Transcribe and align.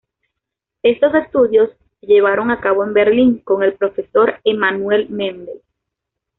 Estos 0.81 1.13
estudios 1.13 1.69
se 1.99 2.07
llevaron 2.07 2.49
a 2.49 2.59
cabo 2.59 2.83
en 2.83 2.91
Berlín 2.91 3.37
con 3.37 3.61
el 3.61 3.75
profesor 3.75 4.39
Emanuel 4.43 5.07
Mendel. 5.11 5.61